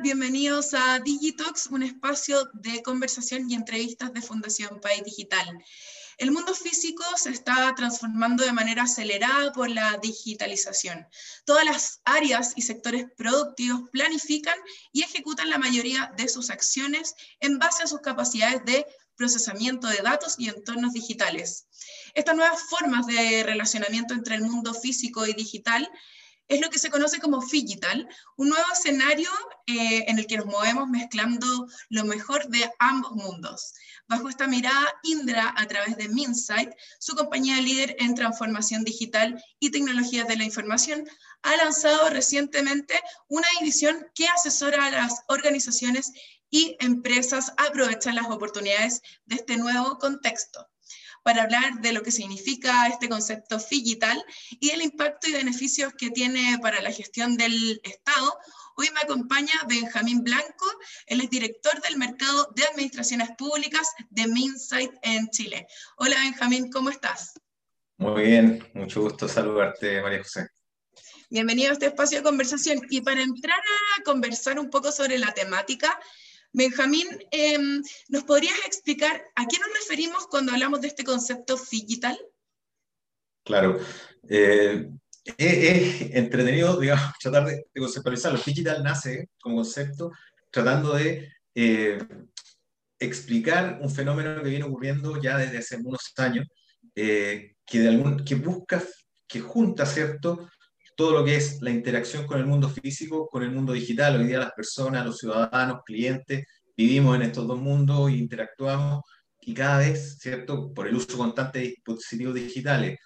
[0.00, 5.46] Bienvenidos a Digitox, un espacio de conversación y entrevistas de Fundación País Digital.
[6.16, 11.06] El mundo físico se está transformando de manera acelerada por la digitalización.
[11.44, 14.58] Todas las áreas y sectores productivos planifican
[14.90, 19.98] y ejecutan la mayoría de sus acciones en base a sus capacidades de procesamiento de
[19.98, 21.66] datos y entornos digitales.
[22.14, 25.90] Estas nuevas formas de relacionamiento entre el mundo físico y digital
[26.48, 29.30] es lo que se conoce como Figital, un nuevo escenario
[29.66, 31.46] eh, en el que nos movemos mezclando
[31.88, 33.72] lo mejor de ambos mundos.
[34.06, 39.70] Bajo esta mirada, Indra, a través de Minsight, su compañía líder en transformación digital y
[39.70, 41.08] tecnologías de la información,
[41.42, 42.94] ha lanzado recientemente
[43.28, 46.12] una división que asesora a las organizaciones
[46.50, 50.68] y empresas a aprovechar las oportunidades de este nuevo contexto
[51.24, 54.22] para hablar de lo que significa este concepto digital
[54.60, 58.38] y el impacto y beneficios que tiene para la gestión del Estado.
[58.76, 60.66] Hoy me acompaña Benjamín Blanco,
[61.06, 65.66] él es director del mercado de administraciones públicas de Minsight en Chile.
[65.96, 67.32] Hola Benjamín, ¿cómo estás?
[67.96, 70.48] Muy bien, mucho gusto saludarte, María José.
[71.30, 72.82] Bienvenido a este espacio de conversación.
[72.90, 75.98] Y para entrar a conversar un poco sobre la temática,
[76.54, 82.16] Benjamín, em, ¿nos podrías explicar a qué nos referimos cuando hablamos de este concepto digital?
[83.44, 83.80] Claro.
[84.28, 84.88] Eh,
[85.36, 88.38] es, entretenido, digamos, tratar de, conceptualizarlo.
[88.38, 90.12] Digital nace como concepto
[90.52, 91.98] tratando de eh,
[93.00, 96.46] explicar un fenómeno que viene ocurriendo ya desde hace unos años,
[96.94, 98.80] eh, que, que busca,
[99.26, 100.48] que junta, ¿cierto?,
[100.96, 104.16] todo lo que es la interacción con el mundo físico, con el mundo digital.
[104.16, 109.02] Hoy día las personas, los ciudadanos, clientes, vivimos en estos dos mundos e interactuamos
[109.40, 112.98] y cada vez, ¿cierto?, por el uso constante de dispositivos digitales,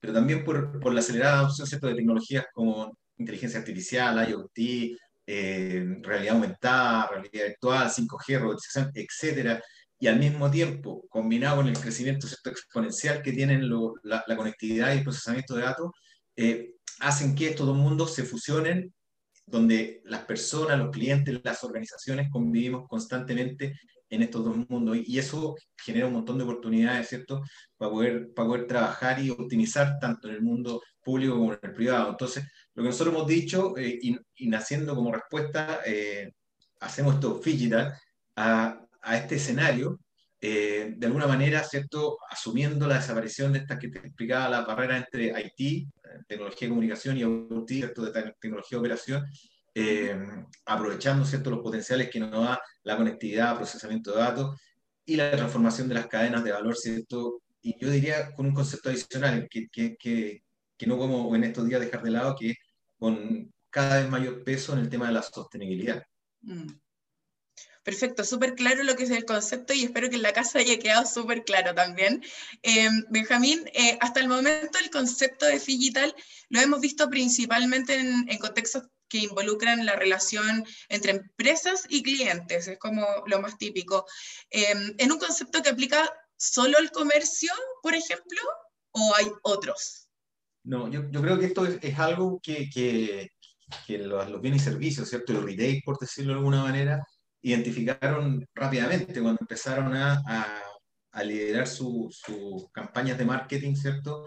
[0.00, 6.34] pero también por, por la acelerada adopción de tecnologías como inteligencia artificial, IoT, eh, realidad
[6.34, 9.62] aumentada, realidad virtual, 5G, robotización, etcétera,
[9.98, 13.70] y al mismo tiempo, combinado con el crecimiento exponencial que tienen
[14.02, 15.92] la, la, conectividad y el procesamiento de datos,
[16.36, 18.92] eh, hacen que estos dos mundos se fusionen,
[19.46, 23.78] donde las personas, los clientes, las organizaciones convivimos constantemente
[24.08, 27.42] en estos dos mundos y eso genera un montón de oportunidades, ¿cierto?,
[27.76, 31.72] para poder, para poder trabajar y optimizar tanto en el mundo público como en el
[31.72, 32.10] privado.
[32.10, 32.44] Entonces,
[32.74, 36.32] lo que nosotros hemos dicho eh, y, naciendo como respuesta, eh,
[36.80, 37.94] hacemos esto digital
[38.36, 38.80] a,
[39.16, 40.00] este escenario
[40.40, 42.18] eh, de alguna manera, ¿cierto?
[42.30, 45.88] Asumiendo la desaparición de esta que te explicaba la barrera entre IT, eh,
[46.26, 48.04] tecnología de comunicación, y ¿cierto?
[48.04, 49.24] De tecnología de operación,
[49.74, 50.16] eh,
[50.66, 51.50] aprovechando, ¿cierto?
[51.50, 54.60] Los potenciales que nos da la conectividad, procesamiento de datos
[55.04, 57.42] y la transformación de las cadenas de valor, ¿cierto?
[57.60, 60.42] Y yo diría con un concepto adicional que, que, que,
[60.76, 62.56] que no podemos en estos días dejar de lado, que es
[62.98, 66.04] con cada vez mayor peso en el tema de la sostenibilidad.
[66.42, 66.68] Mm.
[67.84, 70.78] Perfecto, súper claro lo que es el concepto y espero que en la casa haya
[70.78, 72.24] quedado súper claro también.
[72.62, 76.14] Eh, Benjamín, eh, hasta el momento el concepto de digital
[76.48, 82.78] lo hemos visto principalmente en, contextos que involucran la relación entre empresas y clientes, es
[82.78, 84.06] como lo más típico.
[84.50, 87.52] Eh, ¿En un concepto que aplica solo al comercio,
[87.82, 88.40] por ejemplo,
[88.92, 90.08] o hay otros?
[90.64, 93.30] No, yo, creo que esto es, algo que, que,
[93.86, 95.32] que los, los, bienes y servicios, ¿cierto?
[95.32, 97.06] El retail, por decirlo de alguna manera,
[97.44, 100.22] identificaron rápidamente cuando empezaron a,
[101.12, 102.22] a, liderar sus
[102.72, 104.24] campañas de marketing, ¿cierto?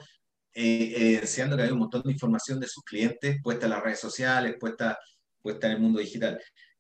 [0.53, 3.99] Eh, deseando que había un montón de información de sus clientes puesta en las redes
[3.99, 4.97] sociales, puesta,
[5.41, 6.39] puesta en el mundo digital.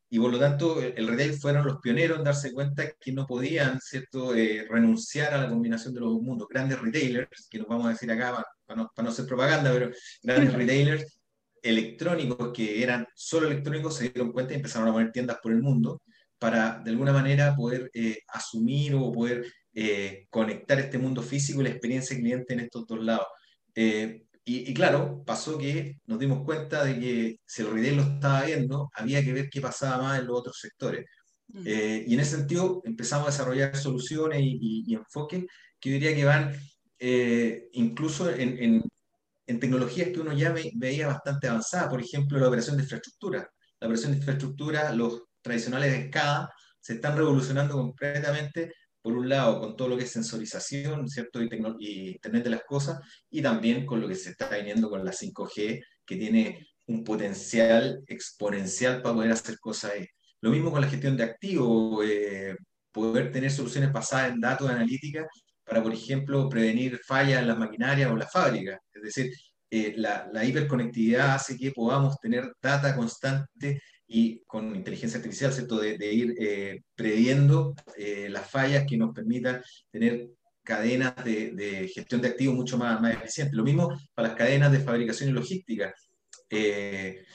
[0.09, 3.81] Y por lo tanto, el retail fueron los pioneros en darse cuenta que no podían,
[3.81, 6.47] ¿cierto?, eh, renunciar a la combinación de los dos mundos.
[6.47, 9.91] Grandes retailers, que nos vamos a decir acá para, no, para no, hacer propaganda, pero
[10.23, 11.19] grandes retailers
[11.61, 15.61] electrónicos que eran solo electrónicos se dieron cuenta y empezaron a poner tiendas por el
[15.61, 16.01] mundo
[16.39, 21.65] para de alguna manera poder eh, asumir o poder eh, conectar este mundo físico y
[21.65, 23.27] la experiencia del cliente en estos dos lados.
[23.75, 28.45] Eh, y, claro, pasó que nos dimos cuenta de que si el retail lo estaba
[28.45, 31.05] viendo, había que ver qué pasaba más en los otros sectores.
[31.49, 31.65] Mm.
[31.65, 35.45] y en ese sentido empezamos a desarrollar soluciones y, y, enfoques
[35.79, 36.53] que yo diría que van
[37.71, 38.83] incluso en, en,
[39.47, 43.49] en, tecnologías que uno ya veía bastante avanzada, por ejemplo, la operación de infraestructura.
[43.79, 46.49] La operación de infraestructura, los tradicionales de escala
[46.79, 51.41] se están revolucionando completamente, por un lado, con todo lo que es sensorización, ¿cierto?
[51.41, 51.49] Y,
[51.79, 52.99] y Internet de las cosas,
[53.29, 58.03] y también con lo que se está viniendo con la 5G, que tiene un potencial
[58.07, 60.07] exponencial para poder hacer cosas ahí.
[60.41, 62.55] Lo mismo con la gestión de activos, eh,
[62.91, 65.27] poder tener soluciones basadas en datos analítica
[65.63, 68.79] para, por ejemplo, prevenir fallas en las maquinarias o las fábricas.
[68.93, 69.31] Es decir,
[69.69, 75.79] eh, la, la, hiperconectividad hace que podamos tener data constante y con inteligencia artificial, ¿cierto?
[75.79, 79.61] De, ir eh, previendo eh, las fallas que nos permitan
[79.91, 80.29] tener
[80.63, 83.55] cadenas de, gestión de activos mucho más, eficientes.
[83.55, 85.93] Lo mismo para las cadenas de fabricación y logística.
[86.49, 87.25] Eh,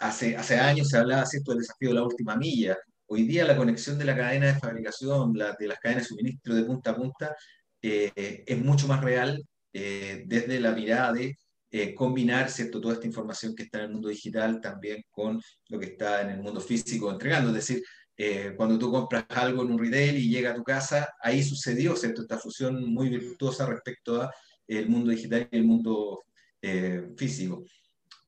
[0.00, 1.52] hace, hace años se hablaba ¿cierto?
[1.52, 2.76] del desafío de la última milla.
[3.06, 6.64] Hoy día la conexión de la cadena de fabricación, de las cadenas de suministro de
[6.64, 7.36] punta a punta,
[7.80, 11.36] es mucho más real desde la mirada de
[11.76, 12.80] eh, combinar ¿cierto?
[12.80, 16.30] toda esta información que está en el mundo digital también con lo que está en
[16.30, 17.48] el mundo físico entregando.
[17.48, 17.82] Es decir,
[18.16, 21.96] eh, cuando tú compras algo en un retail y llega a tu casa, ahí sucedió
[21.96, 22.22] ¿cierto?
[22.22, 24.30] esta fusión muy virtuosa respecto a
[24.68, 26.22] el mundo digital y el mundo
[26.62, 27.64] eh, físico.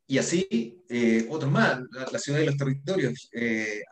[0.09, 0.83] Y así,
[1.31, 3.31] otros más, la, la, ciudad y los territorios.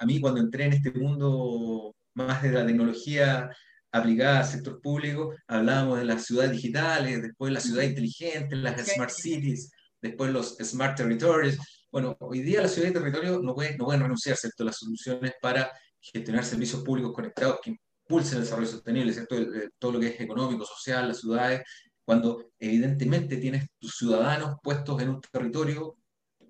[0.00, 3.50] a mí cuando entré en este mundo más de la tecnología
[3.94, 9.10] aplicada al sector público, hablábamos de las ciudades digitales, después las ciudades inteligentes, las smart
[9.10, 9.70] cities,
[10.02, 11.56] después los smart territories.
[11.92, 15.34] Bueno, hoy día las ciudades y territorios no pueden, no pueden renunciar a las soluciones
[15.40, 15.70] para
[16.00, 17.76] gestionar servicios públicos conectados que
[18.08, 19.36] impulsen el desarrollo sostenible, ¿cierto?
[19.78, 21.62] todo lo que es económico, social, las ciudades,
[22.04, 25.96] cuando evidentemente tienes tus ciudadanos puestos en un territorio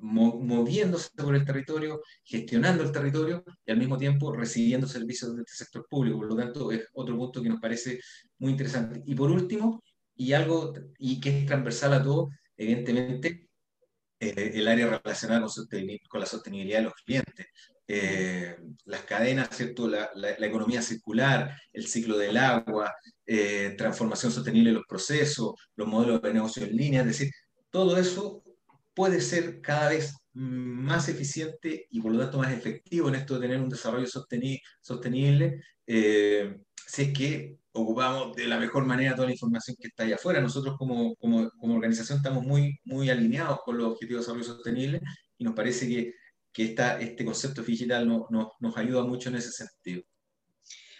[0.04, 5.64] moviéndose por el territorio, gestionando el territorio y al mismo tiempo recibiendo servicios de este
[5.64, 6.18] sector público.
[6.18, 8.00] Por lo tanto, es otro que nos parece
[8.38, 9.02] muy interesante.
[9.06, 9.82] Y por último,
[10.16, 13.48] y algo y que es transversal a todo, evidentemente,
[14.20, 15.40] eh, el área relacionada
[16.08, 17.46] con, la sostenibilidad de los clientes.
[17.86, 19.88] Eh, las cadenas, ¿cierto?
[19.88, 20.08] La,
[20.38, 22.94] economía circular, el ciclo del agua,
[23.26, 27.30] eh, transformación sostenible de los procesos, los modelos de negocio en línea, es decir,
[27.70, 28.42] todo eso
[28.94, 33.40] puede ser cada vez más eficiente y por lo tanto más efectivo en esto de
[33.40, 39.32] tener un desarrollo sostenible, eh, si es que ocupamos de la mejor manera toda la
[39.32, 40.40] información que está allá afuera.
[40.40, 45.00] Nosotros como, como, como organización estamos muy, muy alineados con los objetivos de desarrollo sostenible
[45.38, 46.14] y nos parece que,
[46.52, 48.28] que esta, este concepto digital no,
[48.60, 50.02] nos ayuda mucho en ese sentido.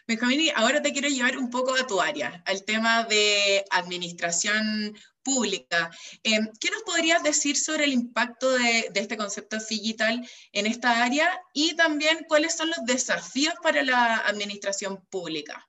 [0.07, 4.95] Benjamín, ahora te quiero llevar un poco a tu área, al tema de administración
[5.25, 5.91] pública.
[6.23, 11.29] Eh, ¿Qué nos podrías decir sobre el impacto de, este concepto digital en esta área
[11.53, 15.67] y también cuáles son los desafíos para la administración pública?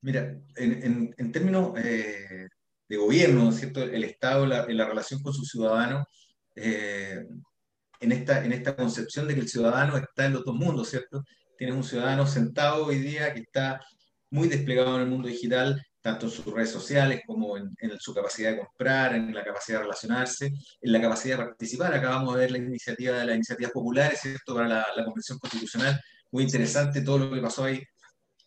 [0.00, 2.46] Mira, en, términos eh,
[2.88, 3.82] de gobierno, ¿cierto?
[3.82, 6.06] el Estado en la relación con sus ciudadanos,
[6.54, 7.24] eh,
[8.00, 11.24] en, esta, en esta concepción de que el ciudadano está en los dos mundos, ¿cierto?
[11.56, 13.80] Tienes un ciudadano sentado hoy día que está
[14.30, 18.52] muy desplegado en el mundo digital, tanto en sus redes sociales como en, su capacidad
[18.52, 20.46] de comprar, en la capacidad de relacionarse,
[20.80, 21.94] en la capacidad de participar.
[21.94, 26.00] Acabamos de ver la iniciativa de las iniciativas populares, ¿cierto?, para la, Convención Constitucional.
[26.30, 27.82] Muy interesante todo lo que pasó ahí.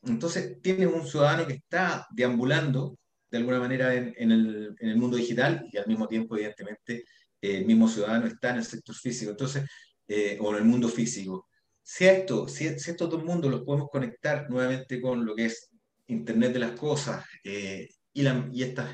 [0.04, 2.98] Entonces, tiene un ciudadano que está deambulando
[3.30, 7.06] de alguna manera en, el, mundo digital y al mismo tiempo, evidentemente,
[7.42, 9.64] el mismo ciudadano está en el sector físico, entonces,
[10.08, 11.48] eh, o en el mundo físico.
[11.82, 15.71] Si, esto, si, si estos dos mundos los podemos conectar nuevamente con lo que es
[16.12, 18.90] Internet de las Cosas eh, y, la, y, estas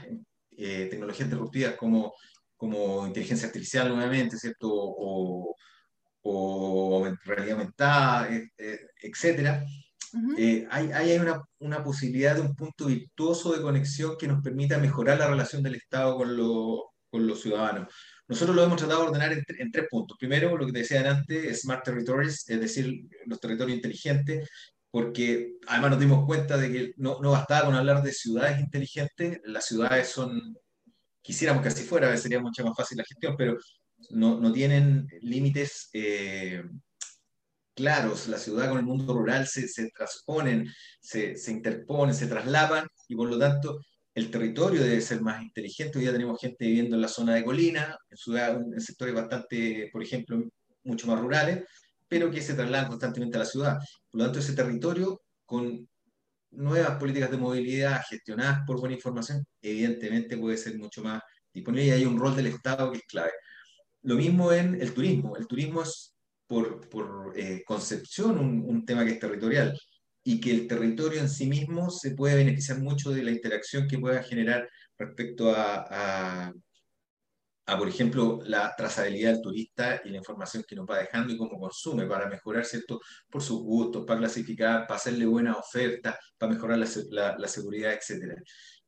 [0.58, 2.14] eh, tecnologías disruptivas como,
[2.56, 4.70] como inteligencia artificial nuevamente, ¿cierto?
[4.72, 5.56] O,
[6.24, 9.66] o realidad aumentada, eh, etcétera,
[10.70, 15.20] hay, hay una, una, posibilidad de un punto virtuoso de conexión que nos permita mejorar
[15.20, 16.36] la relación del Estado con,
[17.10, 17.94] con los ciudadanos.
[18.28, 20.18] Nosotros lo hemos tratado de ordenar en, en, tres puntos.
[20.18, 24.50] Primero, lo que te decía antes, Smart Territories, es decir, los territorios inteligentes,
[24.92, 29.40] porque además nos dimos cuenta de que no, no bastaba con hablar de ciudades inteligentes,
[29.46, 30.58] las ciudades son,
[31.22, 33.58] quisiéramos que así fuera, sería mucho más fácil la gestión, pero
[34.12, 36.64] no, no tienen límites eh,
[37.76, 40.68] claros, la ciudad con el mundo rural se, se transponen,
[41.00, 43.80] se, se, interponen, se traslapan y por lo tanto
[44.16, 46.00] el territorio debe ser más inteligente.
[46.00, 49.90] Hoy ya tenemos gente viviendo en la zona de colina, en, ciudad, en sectores bastante,
[49.94, 50.44] por ejemplo,
[50.84, 51.66] mucho más rurales,
[52.08, 53.78] pero que se trasladan constantemente a la ciudad.
[54.10, 55.88] Por lo tanto, ese territorio, con
[56.52, 61.22] nuevas políticas de movilidad gestionadas por buena información, evidentemente puede ser mucho más
[61.54, 63.32] disponible y hay un rol del Estado que es clave.
[64.04, 65.36] Lo mismo en el turismo.
[65.36, 66.16] El turismo es,
[66.48, 69.78] por, por eh, concepción, un, un, tema que es territorial
[70.24, 74.00] y que el territorio en sí mismo se puede beneficiar mucho de la interacción que
[74.00, 76.54] pueda generar respecto a, a
[77.68, 81.38] a, por ejemplo, la trazabilidad del turista y la información que nos va dejando y
[81.38, 86.54] cómo consume, para mejorar, ¿cierto?, por sus gustos, para clasificar, para hacerle buenas ofertas, para
[86.54, 88.42] mejorar la, la, seguridad, etc.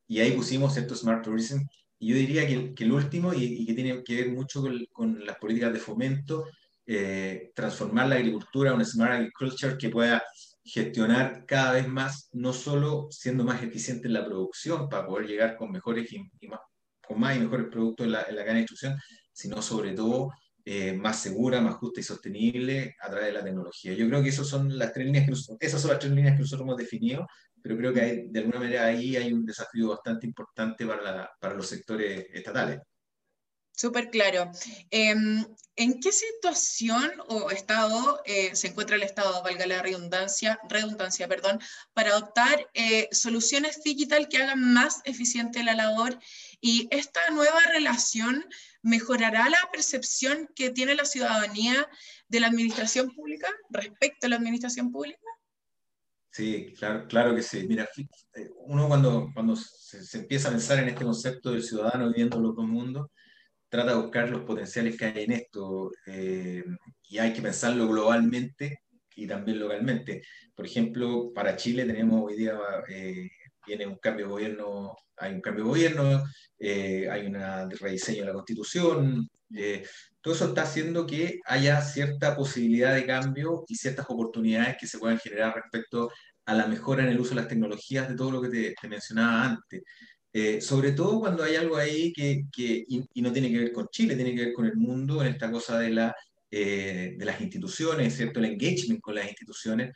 [0.07, 1.59] Y ahí pusimos, ¿cierto?, Smart Tourism.
[2.00, 5.25] Y yo diría que, que el último, y, que tiene que ver mucho con, con
[5.25, 6.45] las políticas de fomento,
[6.86, 10.24] eh, transformar la agricultura a una Smart Agriculture que pueda
[10.63, 15.57] gestionar cada vez más, no solo siendo más eficiente en la producción para poder llegar
[15.57, 16.62] con mejores y, y más
[17.09, 18.99] con más y mejores productos en la, en la cadena de distribución,
[19.33, 20.29] sino sobre todo
[20.63, 23.93] eh, más segura, más justa y sostenible a través de la tecnología.
[23.93, 26.41] Yo creo que esas son las tres líneas que esas son las tres líneas que
[26.41, 27.25] nosotros hemos definido,
[27.63, 31.55] pero creo que hay, de alguna manera ahí hay un desafío bastante importante para, para
[31.55, 32.79] los sectores estatales.
[33.71, 34.51] Súper claro.
[34.91, 35.45] Em,
[35.77, 41.57] ¿En qué situación o estado eh, se encuentra el Estado, valga la redundancia, redundancia perdón,
[41.93, 46.19] para adoptar eh, soluciones digital que hagan más eficiente la labor?
[46.61, 48.45] ¿Y esta nueva relación
[48.81, 51.87] mejorará la percepción que tiene la ciudadanía
[52.27, 55.19] de la administración pública respecto a la administración pública?
[56.31, 57.65] Sí, claro, claro que sí.
[57.67, 57.89] Mira,
[58.65, 62.55] uno cuando, cuando se, se empieza a pensar en este concepto del ciudadano viviendo los
[62.55, 63.07] dos mundos,
[63.69, 66.63] trata de buscar los potenciales que hay en esto eh,
[67.07, 68.81] y hay que pensarlo globalmente
[69.15, 70.23] y también localmente.
[70.55, 72.57] Por ejemplo, para Chile tenemos hoy día,
[72.89, 73.29] eh,
[73.69, 76.23] viene un cambio de gobierno, hay un cambio de gobierno,
[76.57, 77.35] eh, hay un
[77.71, 79.29] rediseño de la constitución,
[80.21, 84.99] todo eso está haciendo que haya cierta posibilidad de cambio y ciertas oportunidades que se
[84.99, 86.11] puedan generar respecto
[86.45, 88.88] a la mejora en el uso de las tecnologías de todo lo que te, te
[88.88, 89.81] mencionaba antes.
[90.31, 93.88] Eh, sobre todo cuando hay algo ahí que, que y, no tiene que ver con
[93.91, 96.15] Chile, tiene que ver con el mundo, en esta cosa de, la,
[96.51, 98.39] eh, de las instituciones, ¿cierto?
[98.39, 99.95] El engagement con las instituciones.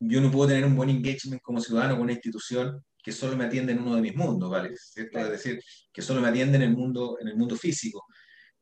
[0.00, 3.44] Yo no puedo tener un buen engagement como ciudadano con una institución que solo me
[3.44, 4.74] atiende en uno de mis mundos, ¿vale?
[4.76, 5.18] ¿Cierto?
[5.18, 5.60] Es decir,
[5.92, 8.06] que solo me atiende en el mundo, en el mundo físico.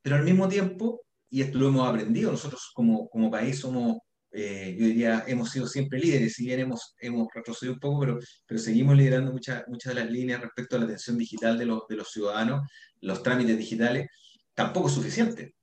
[0.02, 3.98] Pero al mismo tiempo, y esto lo hemos aprendido, nosotros como, como país somos
[4.30, 8.18] eh, yo diría, hemos sido siempre líderes, si bien hemos, hemos retrocedido un poco, pero,
[8.46, 11.86] pero seguimos liderando muchas muchas de las líneas respecto a la atención digital de los,
[11.88, 12.68] de los ciudadanos,
[13.00, 14.08] los trámites digitales,
[14.54, 15.54] tampoco es suficiente.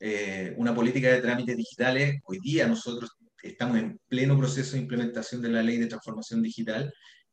[0.00, 3.10] Eh, una política de trámites digitales, hoy día nosotros
[3.42, 6.92] estamos en pleno proceso de implementación de la ley de transformación digital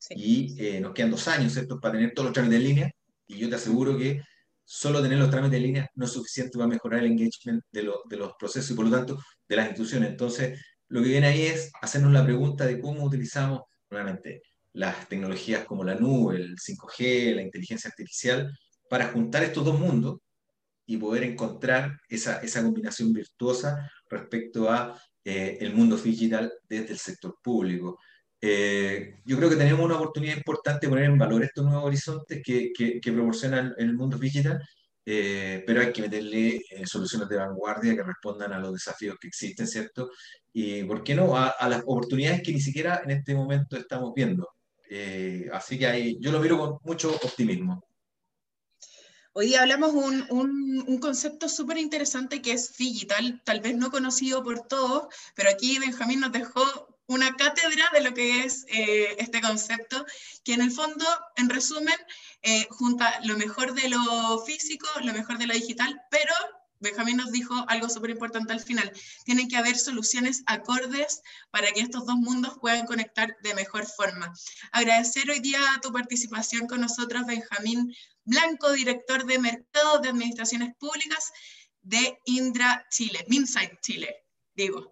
[0.09, 2.91] y eh, nos quedan dos años, ¿cierto?, para tener todos los trámites en línea,
[3.27, 4.21] y yo te aseguro que
[4.65, 8.17] solo tener los trámites en línea no es suficiente para mejorar el engagement de, de
[8.17, 9.17] los procesos y por lo tanto
[9.47, 10.09] de las instituciones.
[10.09, 14.41] Entonces, lo que viene ahí es hacernos la pregunta de cómo utilizamos nuevamente
[14.73, 18.51] las tecnologías como la nube, el 5G, la inteligencia artificial,
[18.89, 20.19] para juntar estos dos mundos
[20.85, 26.99] y poder encontrar esa, esa combinación virtuosa respecto a eh, el mundo digital desde el
[26.99, 27.97] sector público.
[28.45, 32.41] Eh, yo creo que tenemos una oportunidad importante de poner en valor estos nuevos horizontes
[32.43, 34.59] que, que, que proporciona el mundo digital
[35.05, 39.27] eh, pero hay que meterle eh, soluciones de vanguardia que respondan a los desafíos que
[39.27, 40.11] existen, ¿cierto?
[40.53, 44.47] Y, ¿por qué no?, a, las oportunidades que ni siquiera en este momento estamos viendo.
[44.89, 47.83] Eh, así que ahí, yo lo miro con mucho optimismo.
[49.33, 53.89] Hoy día hablamos un, un, un concepto súper interesante que es digital, tal vez no
[53.89, 59.15] conocido por todos, pero aquí Benjamín nos dejó una cátedra de lo que es eh,
[59.19, 60.05] este concepto,
[60.43, 61.05] que en el fondo,
[61.35, 61.95] en resumen,
[62.41, 66.33] eh, junta lo mejor de lo físico, lo mejor de lo digital, pero
[66.83, 68.91] Benjamín nos dijo algo súper importante al final,
[69.23, 74.33] tienen que haber soluciones acordes para que estos dos mundos puedan conectar de mejor forma.
[74.73, 77.95] Agradecer hoy día tu participación con nosotros, Benjamín
[78.25, 81.31] Blanco, director de Mercado de Administraciones Públicas
[81.81, 84.91] de Indra Chile, Minsight Chile, digo.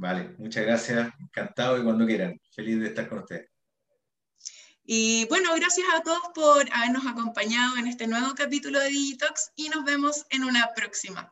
[0.00, 3.50] Vale, muchas gracias, encantado y cuando quieran, feliz de estar con ustedes.
[4.82, 9.68] Y bueno, gracias a todos por habernos acompañado en este nuevo capítulo de Digitox y
[9.68, 11.30] nos vemos en una próxima.